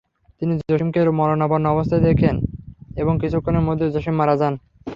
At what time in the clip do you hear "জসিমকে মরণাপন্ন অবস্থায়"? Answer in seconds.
0.61-2.03